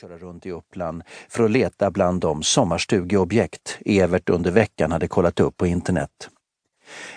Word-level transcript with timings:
köra 0.00 0.18
runt 0.18 0.46
i 0.46 0.50
Uppland 0.50 1.02
för 1.28 1.44
att 1.44 1.50
leta 1.50 1.90
bland 1.90 2.20
de 2.20 2.42
sommarstugeobjekt 2.42 3.78
Evert 3.84 4.28
under 4.28 4.50
veckan 4.50 4.92
hade 4.92 5.08
kollat 5.08 5.40
upp 5.40 5.56
på 5.56 5.66
internet. 5.66 6.28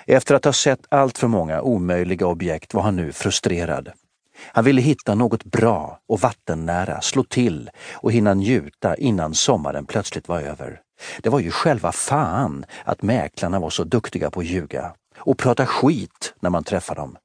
Efter 0.05 0.35
att 0.35 0.45
ha 0.45 0.53
sett 0.53 0.79
allt 0.89 1.17
för 1.17 1.27
många 1.27 1.61
omöjliga 1.61 2.27
objekt 2.27 2.73
var 2.73 2.81
han 2.81 2.95
nu 2.95 3.11
frustrerad. 3.11 3.91
Han 4.37 4.65
ville 4.65 4.81
hitta 4.81 5.15
något 5.15 5.43
bra 5.43 5.99
och 6.07 6.19
vattennära, 6.19 7.01
slå 7.01 7.23
till 7.23 7.69
och 7.93 8.11
hinna 8.11 8.33
njuta 8.33 8.95
innan 8.95 9.33
sommaren 9.33 9.85
plötsligt 9.85 10.27
var 10.27 10.41
över. 10.41 10.81
Det 11.21 11.29
var 11.29 11.39
ju 11.39 11.51
själva 11.51 11.91
fan 11.91 12.65
att 12.83 13.01
mäklarna 13.01 13.59
var 13.59 13.69
så 13.69 13.83
duktiga 13.83 14.31
på 14.31 14.39
att 14.39 14.45
ljuga 14.45 14.93
och 15.17 15.37
prata 15.37 15.65
skit 15.65 16.33
när 16.39 16.49
man 16.49 16.63
träffade 16.63 17.01
dem. 17.01 17.17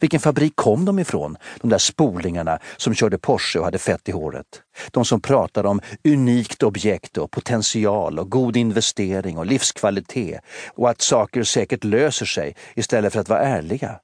Vilken 0.00 0.20
fabrik 0.20 0.56
kom 0.56 0.84
de 0.84 0.98
ifrån, 0.98 1.36
de 1.60 1.70
där 1.70 1.78
spolingarna 1.78 2.58
som 2.76 2.94
körde 2.94 3.18
Porsche 3.18 3.58
och 3.58 3.64
hade 3.64 3.78
fett 3.78 4.08
i 4.08 4.12
håret? 4.12 4.62
De 4.90 5.04
som 5.04 5.20
pratade 5.20 5.68
om 5.68 5.80
unikt 6.04 6.62
objekt 6.62 7.18
och 7.18 7.30
potential 7.30 8.18
och 8.18 8.30
god 8.30 8.56
investering 8.56 9.38
och 9.38 9.46
livskvalitet 9.46 10.40
och 10.74 10.90
att 10.90 11.00
saker 11.00 11.42
säkert 11.42 11.84
löser 11.84 12.26
sig 12.26 12.56
istället 12.74 13.12
för 13.12 13.20
att 13.20 13.28
vara 13.28 13.40
ärliga. 13.40 14.00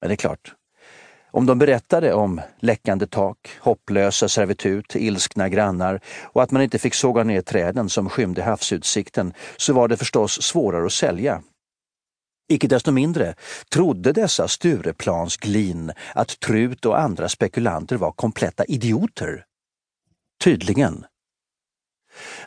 Men 0.00 0.08
det 0.08 0.14
är 0.14 0.16
klart, 0.16 0.54
om 1.30 1.46
de 1.46 1.58
berättade 1.58 2.12
om 2.12 2.40
läckande 2.60 3.06
tak, 3.06 3.38
hopplösa 3.60 4.28
servitut, 4.28 4.96
ilskna 4.96 5.48
grannar 5.48 6.00
och 6.22 6.42
att 6.42 6.50
man 6.50 6.62
inte 6.62 6.78
fick 6.78 6.94
såga 6.94 7.24
ner 7.24 7.40
träden 7.42 7.88
som 7.88 8.08
skymde 8.08 8.42
havsutsikten 8.42 9.32
så 9.56 9.72
var 9.72 9.88
det 9.88 9.96
förstås 9.96 10.42
svårare 10.42 10.86
att 10.86 10.92
sälja. 10.92 11.42
Icke 12.48 12.68
desto 12.68 12.92
mindre 12.92 13.34
trodde 13.68 14.12
dessa 14.12 14.48
Stureplansglin 14.48 15.92
att 16.14 16.40
Trut 16.40 16.86
och 16.86 17.00
andra 17.00 17.28
spekulanter 17.28 17.96
var 17.96 18.12
kompletta 18.12 18.64
idioter. 18.64 19.44
Tydligen. 20.44 21.04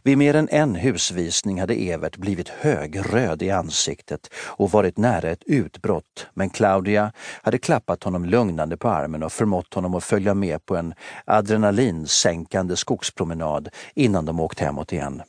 Vid 0.04 0.18
mer 0.18 0.36
än 0.36 0.50
en 0.52 0.76
husvisning 0.76 1.59
hade 1.59 1.73
Evert 1.73 2.18
blivit 2.18 2.50
högröd 2.50 3.42
i 3.42 3.52
ansiktet 3.52 4.34
och 4.34 4.72
varit 4.72 4.98
nära 4.98 5.30
ett 5.30 5.44
utbrott, 5.45 6.28
men 6.34 6.50
Claudia 6.50 7.12
hade 7.42 7.58
klappat 7.58 8.03
honom 8.03 8.25
lugnande 8.25 8.78
på 8.78 8.90
armen 8.90 9.23
och 9.23 9.31
förmått 9.31 9.73
honom 9.73 9.95
att 9.95 10.03
följa 10.03 10.34
med 10.34 10.66
på 10.66 10.75
en 10.75 10.94
adrenalinsänkande 11.25 12.75
skogspromenad 12.75 13.70
innan 13.95 14.25
de 14.25 14.40
åkt 14.40 14.59
hemåt 14.59 14.94
igen. 14.94 15.22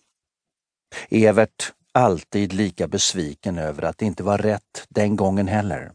Evert, 1.10 1.72
alltid 1.92 2.52
lika 2.52 2.88
besviken 2.88 3.58
över 3.58 3.82
att 3.82 3.98
det 3.98 4.06
inte 4.06 4.22
var 4.22 4.38
rätt 4.38 4.86
den 4.88 5.16
gången 5.16 5.48
heller. 5.48 5.92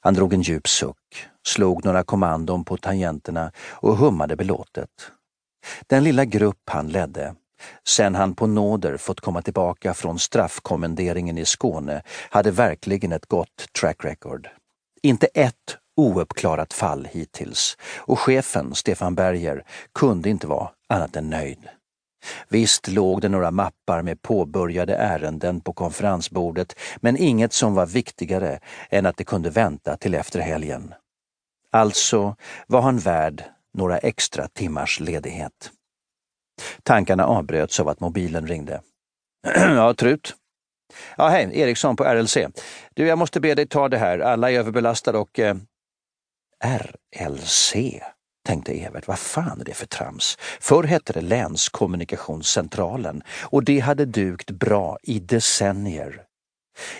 Han 0.00 0.14
drog 0.14 0.32
en 0.32 0.42
djup 0.42 0.68
suck, 0.68 1.26
slog 1.46 1.84
några 1.84 2.04
kommandon 2.04 2.64
på 2.64 2.76
tangenterna 2.76 3.52
och 3.70 3.96
hummade 3.96 4.36
belåtet. 4.36 4.90
Den 5.86 6.04
lilla 6.04 6.24
grupp 6.24 6.70
han 6.70 6.88
ledde, 6.88 7.34
sen 7.88 8.14
han 8.14 8.34
på 8.34 8.46
nåder 8.46 8.96
fått 8.96 9.20
komma 9.20 9.42
tillbaka 9.42 9.94
från 9.94 10.18
straffkommenderingen 10.18 11.38
i 11.38 11.44
Skåne, 11.44 12.02
hade 12.30 12.50
verkligen 12.50 13.12
ett 13.12 13.26
gott 13.26 13.72
track 13.80 14.04
record. 14.04 14.48
Inte 15.02 15.26
ett 15.26 15.76
ouppklarat 15.96 16.72
fall 16.72 17.08
hittills 17.10 17.76
och 17.96 18.18
chefen, 18.18 18.74
Stefan 18.74 19.14
Berger, 19.14 19.64
kunde 19.94 20.30
inte 20.30 20.46
vara 20.46 20.70
annat 20.88 21.16
än 21.16 21.30
nöjd. 21.30 21.68
Visst 22.48 22.88
låg 22.88 23.20
det 23.20 23.28
några 23.28 23.50
mappar 23.50 24.02
med 24.02 24.22
påbörjade 24.22 24.96
ärenden 24.96 25.60
på 25.60 25.72
konferensbordet, 25.72 26.74
men 26.96 27.16
inget 27.16 27.52
som 27.52 27.74
var 27.74 27.86
viktigare 27.86 28.60
än 28.90 29.06
att 29.06 29.16
det 29.16 29.24
kunde 29.24 29.50
vänta 29.50 29.96
till 29.96 30.14
efter 30.14 30.40
helgen. 30.40 30.94
Alltså 31.70 32.36
var 32.66 32.80
han 32.80 32.98
värd 32.98 33.44
några 33.74 33.98
extra 33.98 34.48
timmars 34.48 35.00
ledighet. 35.00 35.72
Tankarna 36.82 37.26
avbröts 37.26 37.80
av 37.80 37.88
att 37.88 38.00
mobilen 38.00 38.46
ringde. 38.46 38.80
ja, 39.54 39.94
Trut. 39.94 40.34
Ja, 41.16 41.28
hej, 41.28 41.60
Eriksson 41.60 41.96
på 41.96 42.04
RLC. 42.04 42.36
Du, 42.94 43.06
jag 43.06 43.18
måste 43.18 43.40
be 43.40 43.54
dig 43.54 43.66
ta 43.66 43.88
det 43.88 43.98
här. 43.98 44.18
Alla 44.18 44.50
är 44.50 44.58
överbelastade 44.58 45.18
och... 45.18 45.38
Eh... 45.38 45.56
RLC? 46.64 47.74
Tänkte 48.48 48.72
Evert. 48.72 49.08
Vad 49.08 49.18
fan 49.18 49.60
är 49.60 49.64
det 49.64 49.74
för 49.74 49.86
trams? 49.86 50.36
Förr 50.60 50.84
hette 50.84 51.12
det 51.12 51.20
Länskommunikationscentralen 51.20 53.22
och 53.40 53.64
det 53.64 53.80
hade 53.80 54.04
dugt 54.04 54.50
bra 54.50 54.98
i 55.02 55.18
decennier. 55.18 56.22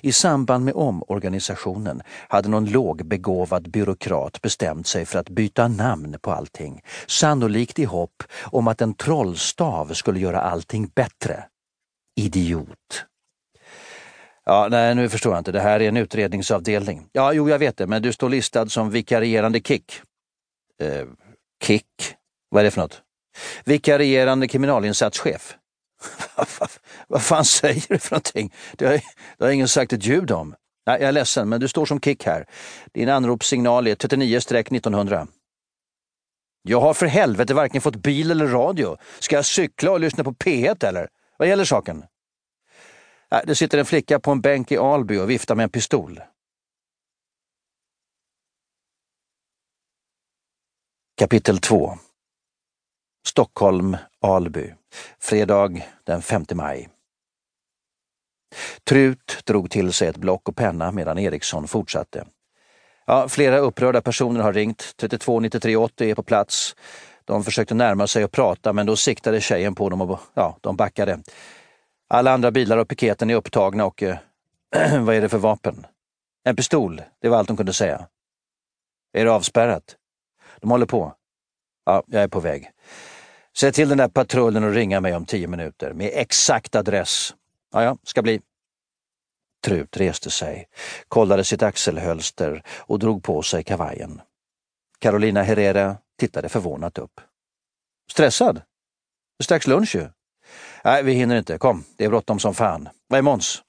I 0.02 0.12
samband 0.12 0.64
med 0.64 0.74
omorganisationen 0.74 2.02
hade 2.28 2.48
någon 2.48 2.66
lågbegåvad 2.66 3.70
byråkrat 3.70 4.42
bestämt 4.42 4.86
sig 4.86 5.06
för 5.06 5.18
att 5.18 5.28
byta 5.28 5.68
namn 5.68 6.16
på 6.20 6.30
allting, 6.30 6.82
sannolikt 7.06 7.78
i 7.78 7.84
hopp 7.84 8.22
om 8.44 8.68
att 8.68 8.82
en 8.82 8.94
trollstav 8.94 9.92
skulle 9.92 10.20
göra 10.20 10.40
allting 10.40 10.90
bättre. 10.94 11.44
Idiot. 12.16 13.04
Ja, 14.44 14.68
nej, 14.70 14.94
nu 14.94 15.08
förstår 15.08 15.32
jag 15.32 15.40
inte. 15.40 15.52
Det 15.52 15.60
här 15.60 15.82
är 15.82 15.88
en 15.88 15.96
utredningsavdelning. 15.96 17.08
Ja, 17.12 17.32
jo, 17.32 17.48
jag 17.48 17.58
vet 17.58 17.76
det, 17.76 17.86
men 17.86 18.02
du 18.02 18.12
står 18.12 18.28
listad 18.28 18.68
som 18.68 18.90
vikarierande 18.90 19.60
kick. 19.60 20.00
Eh, 20.82 21.06
kick? 21.62 22.16
Vad 22.48 22.60
är 22.60 22.64
det 22.64 22.70
för 22.70 22.80
något? 22.80 23.02
Vikarierande 23.64 24.48
kriminalinsatschef. 24.48 25.56
Vad 27.08 27.22
fan 27.22 27.44
säger 27.44 27.84
du 27.88 27.98
för 27.98 28.10
någonting? 28.10 28.54
Det 28.76 28.86
har, 28.86 29.00
det 29.38 29.44
har 29.44 29.50
ingen 29.50 29.68
sagt 29.68 29.92
ett 29.92 30.06
ljud 30.06 30.30
om. 30.30 30.54
Nej, 30.86 31.00
jag 31.00 31.08
är 31.08 31.12
ledsen, 31.12 31.48
men 31.48 31.60
du 31.60 31.68
står 31.68 31.86
som 31.86 32.00
kick 32.00 32.26
här. 32.26 32.46
Din 32.92 33.08
anropssignal 33.08 33.86
är 33.86 33.94
39-1900. 33.94 35.28
Jag 36.62 36.80
har 36.80 36.94
för 36.94 37.06
helvete 37.06 37.54
varken 37.54 37.80
fått 37.80 37.96
bil 37.96 38.30
eller 38.30 38.46
radio. 38.46 38.96
Ska 39.18 39.36
jag 39.36 39.46
cykla 39.46 39.90
och 39.90 40.00
lyssna 40.00 40.24
på 40.24 40.32
P1 40.32 40.86
eller? 40.86 41.08
Vad 41.36 41.48
gäller 41.48 41.64
saken? 41.64 42.04
Det 43.44 43.54
sitter 43.54 43.78
en 43.78 43.84
flicka 43.84 44.20
på 44.20 44.30
en 44.30 44.40
bänk 44.40 44.72
i 44.72 44.76
Alby 44.76 45.18
och 45.18 45.30
viftar 45.30 45.54
med 45.54 45.64
en 45.64 45.70
pistol. 45.70 46.20
Kapitel 51.18 51.58
2 51.58 51.98
Stockholm, 53.26 53.96
Alby, 54.20 54.74
fredag 55.18 55.82
den 56.04 56.22
5 56.22 56.44
maj. 56.54 56.88
Trut 58.84 59.42
drog 59.44 59.70
till 59.70 59.92
sig 59.92 60.08
ett 60.08 60.16
block 60.16 60.48
och 60.48 60.56
penna 60.56 60.92
medan 60.92 61.18
Eriksson 61.18 61.68
fortsatte. 61.68 62.26
Ja, 63.06 63.28
flera 63.28 63.58
upprörda 63.58 64.00
personer 64.00 64.40
har 64.40 64.52
ringt. 64.52 64.96
32 64.96 65.40
93 65.40 65.76
80 65.76 66.10
är 66.10 66.14
på 66.14 66.22
plats. 66.22 66.76
De 67.24 67.44
försökte 67.44 67.74
närma 67.74 68.06
sig 68.06 68.24
och 68.24 68.32
prata 68.32 68.72
men 68.72 68.86
då 68.86 68.96
siktade 68.96 69.40
tjejen 69.40 69.74
på 69.74 69.88
dem 69.88 70.00
och 70.00 70.20
ja, 70.34 70.58
de 70.60 70.76
backade. 70.76 71.18
Alla 72.08 72.32
andra 72.32 72.50
bilar 72.50 72.78
och 72.78 72.88
piketen 72.88 73.30
är 73.30 73.34
upptagna 73.34 73.86
och 73.86 74.02
eh, 74.02 74.18
vad 75.00 75.14
är 75.14 75.20
det 75.20 75.28
för 75.28 75.38
vapen? 75.38 75.86
En 76.44 76.56
pistol, 76.56 77.02
det 77.20 77.28
var 77.28 77.38
allt 77.38 77.48
de 77.48 77.56
kunde 77.56 77.72
säga. 77.72 78.06
Är 79.12 79.24
det 79.24 79.32
avspärrat? 79.32 79.97
De 80.60 80.70
håller 80.70 80.86
på. 80.86 81.14
Ja, 81.86 82.02
jag 82.06 82.22
är 82.22 82.28
på 82.28 82.40
väg. 82.40 82.70
Säg 83.56 83.72
till 83.72 83.88
den 83.88 83.98
där 83.98 84.08
patrullen 84.08 84.64
att 84.64 84.74
ringa 84.74 85.00
mig 85.00 85.16
om 85.16 85.24
tio 85.24 85.46
minuter 85.46 85.92
med 85.92 86.10
exakt 86.14 86.74
adress. 86.74 87.34
Ja, 87.72 87.82
ja, 87.82 87.96
ska 88.02 88.22
bli. 88.22 88.40
Trut 89.64 89.96
reste 89.96 90.30
sig, 90.30 90.68
kollade 91.08 91.44
sitt 91.44 91.62
axelhölster 91.62 92.62
och 92.76 92.98
drog 92.98 93.22
på 93.22 93.42
sig 93.42 93.64
kavajen. 93.64 94.20
Carolina 94.98 95.42
Herrera 95.42 95.96
tittade 96.18 96.48
förvånat 96.48 96.98
upp. 96.98 97.20
Stressad? 98.10 98.54
Det 98.56 99.42
är 99.42 99.44
strax 99.44 99.66
lunch 99.66 99.94
ju. 99.94 100.08
Nej, 100.84 101.02
vi 101.02 101.12
hinner 101.12 101.38
inte. 101.38 101.58
Kom, 101.58 101.84
det 101.96 102.04
är 102.04 102.08
bråttom 102.08 102.38
som 102.38 102.54
fan. 102.54 102.88
Vad 103.08 103.18
är 103.18 103.22
Måns? 103.22 103.62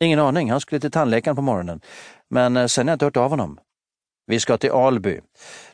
Ingen 0.00 0.18
aning. 0.18 0.50
Han 0.50 0.60
skulle 0.60 0.80
till 0.80 0.90
tandläkaren 0.90 1.36
på 1.36 1.42
morgonen. 1.42 1.80
Men 2.28 2.56
eh, 2.56 2.66
sen 2.66 2.86
har 2.86 2.92
jag 2.92 2.96
inte 2.96 3.04
hört 3.04 3.16
av 3.16 3.30
honom. 3.30 3.60
Vi 4.26 4.40
ska 4.40 4.56
till 4.56 4.70
Alby. 4.70 5.20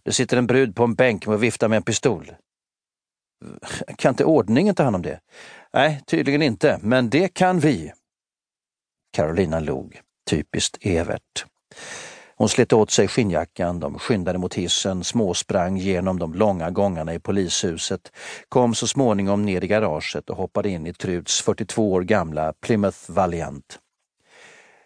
Det 0.03 0.13
sitter 0.13 0.37
en 0.37 0.47
brud 0.47 0.77
på 0.77 0.85
en 0.85 0.95
bänk 0.95 1.27
och 1.27 1.43
viftar 1.43 1.69
med 1.69 1.77
en 1.77 1.83
pistol. 1.83 2.33
Kan 3.97 4.13
inte 4.13 4.25
ordningen 4.25 4.75
ta 4.75 4.83
hand 4.83 4.97
om 4.97 5.03
det? 5.03 5.21
Nej, 5.73 6.01
tydligen 6.07 6.43
inte, 6.43 6.79
men 6.83 7.11
det 7.11 7.29
kan 7.29 7.61
vi. 7.61 7.93
Carolina 9.13 9.61
log. 9.61 10.01
Typiskt 10.31 10.77
Evert. 10.81 11.47
Hon 12.37 12.49
slet 12.49 12.73
åt 12.73 12.91
sig 12.91 13.09
skinnjackan, 13.09 13.81
de 13.81 13.99
skyndade 13.99 14.39
mot 14.39 14.55
hissen, 14.55 15.05
småsprang 15.05 15.77
genom 15.77 16.19
de 16.19 16.35
långa 16.35 16.71
gångarna 16.71 17.15
i 17.15 17.19
polishuset, 17.19 18.13
kom 18.49 18.75
så 18.75 18.87
småningom 18.87 19.45
ner 19.45 19.65
i 19.65 19.67
garaget 19.67 20.31
och 20.31 20.37
hoppade 20.37 20.69
in 20.69 20.87
i 20.87 20.93
Truts 20.93 21.43
42 21.43 21.93
år 21.93 22.03
gamla 22.03 22.53
Plymouth 22.53 22.99
Valiant. 23.09 23.79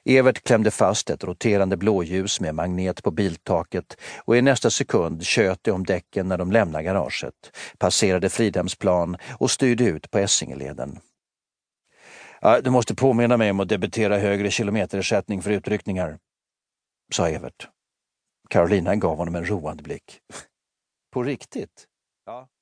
Evert 0.04 0.42
klämde 0.42 0.70
fast 0.70 1.10
ett 1.10 1.24
roterande 1.24 1.76
blåljus 1.76 2.40
med 2.40 2.54
magnet 2.54 3.02
på 3.02 3.10
biltaket 3.10 3.96
och 4.24 4.36
i 4.36 4.42
nästa 4.42 4.70
sekund 4.70 5.22
tjöt 5.22 5.58
det 5.62 5.72
om 5.72 5.84
däcken 5.84 6.28
när 6.28 6.38
de 6.38 6.52
lämnade 6.52 6.84
garaget, 6.84 7.56
passerade 7.78 8.28
Fridhemsplan 8.28 9.16
och 9.38 9.50
styrde 9.50 9.84
ut 9.84 10.10
på 10.10 10.18
Essingeleden. 10.18 11.00
Ja, 12.40 12.60
du 12.60 12.70
måste 12.70 12.94
påminna 12.94 13.36
mig 13.36 13.50
om 13.50 13.60
att 13.60 13.68
debitera 13.68 14.18
högre 14.18 14.50
kilometerersättning 14.50 15.42
för 15.42 15.50
utryckningar, 15.50 16.18
sa 17.12 17.28
Evert. 17.28 17.68
Carolina 18.50 18.96
gav 18.96 19.16
honom 19.16 19.34
en 19.34 19.48
roande 19.48 19.82
blick. 19.82 20.20
På 21.12 21.22
riktigt? 21.22 21.86
Ja. 22.26 22.48